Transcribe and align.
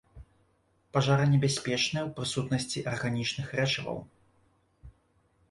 Пажаранебяспечны 0.95 1.99
ў 2.07 2.15
прысутнасці 2.17 2.85
арганічных 2.93 3.47
рэчываў. 3.61 3.97